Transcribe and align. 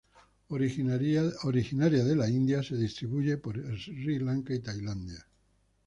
Originaria 0.47 1.27
de 2.01 2.15
la 2.15 2.27
India, 2.27 2.63
se 2.63 2.75
distribuye 2.75 3.37
por 3.37 3.55
Sri 3.77 4.17
Lanka 4.17 4.55
y 4.55 4.59
Tailandia. 4.59 5.27